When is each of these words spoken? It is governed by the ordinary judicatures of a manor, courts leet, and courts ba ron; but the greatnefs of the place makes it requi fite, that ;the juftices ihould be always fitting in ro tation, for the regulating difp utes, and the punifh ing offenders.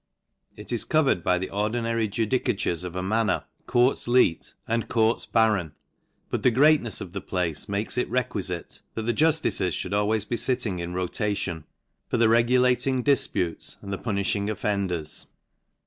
It 0.55 0.71
is 0.73 0.83
governed 0.83 1.23
by 1.23 1.37
the 1.37 1.51
ordinary 1.51 2.07
judicatures 2.07 2.83
of 2.83 2.95
a 2.95 3.03
manor, 3.03 3.43
courts 3.67 4.07
leet, 4.07 4.55
and 4.67 4.89
courts 4.89 5.27
ba 5.27 5.51
ron; 5.53 5.73
but 6.31 6.41
the 6.41 6.49
greatnefs 6.51 7.01
of 7.01 7.13
the 7.13 7.21
place 7.21 7.69
makes 7.69 7.99
it 7.99 8.09
requi 8.09 8.47
fite, 8.49 8.81
that 8.95 9.03
;the 9.03 9.13
juftices 9.13 9.69
ihould 9.85 9.91
be 9.91 9.95
always 9.95 10.23
fitting 10.25 10.79
in 10.79 10.95
ro 10.95 11.07
tation, 11.07 11.65
for 12.09 12.17
the 12.17 12.29
regulating 12.29 13.03
difp 13.03 13.35
utes, 13.35 13.77
and 13.83 13.93
the 13.93 13.99
punifh 13.99 14.35
ing 14.35 14.49
offenders. 14.49 15.27